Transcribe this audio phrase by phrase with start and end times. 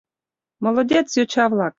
[0.63, 1.69] Молодец, йоча-влак!